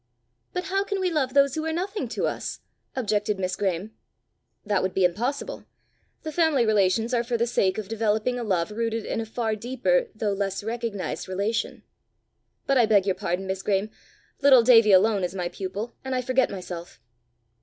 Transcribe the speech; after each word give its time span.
"But 0.51 0.63
how 0.63 0.83
can 0.83 0.99
we 0.99 1.11
love 1.11 1.35
those 1.35 1.53
who 1.53 1.63
are 1.63 1.71
nothing 1.71 2.07
to 2.07 2.25
us?" 2.25 2.59
objected 2.95 3.37
Miss 3.37 3.55
Graeme. 3.55 3.91
"That 4.65 4.81
would 4.81 4.95
be 4.95 5.05
impossible. 5.05 5.65
The 6.23 6.31
family 6.31 6.65
relations 6.65 7.13
are 7.13 7.23
for 7.23 7.37
the 7.37 7.45
sake 7.45 7.77
of 7.77 7.87
developing 7.87 8.39
a 8.39 8.43
love 8.43 8.71
rooted 8.71 9.05
in 9.05 9.21
a 9.21 9.27
far 9.27 9.55
deeper 9.55 10.07
though 10.15 10.33
less 10.33 10.63
recognized 10.63 11.27
relation. 11.27 11.83
But 12.65 12.79
I 12.79 12.87
beg 12.87 13.05
your 13.05 13.13
pardon, 13.13 13.45
Miss 13.45 13.61
Graeme. 13.61 13.91
Little 14.41 14.63
Davie 14.63 14.91
alone 14.91 15.23
is 15.23 15.35
my 15.35 15.49
pupil, 15.49 15.93
and 16.03 16.15
I 16.15 16.23
forget 16.23 16.49
myself." 16.49 16.99